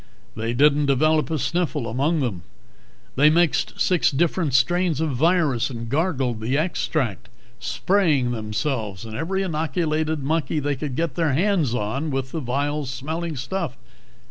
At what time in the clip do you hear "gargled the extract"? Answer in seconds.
5.89-7.29